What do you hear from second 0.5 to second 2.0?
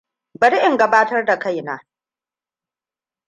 in gabatar da kaina.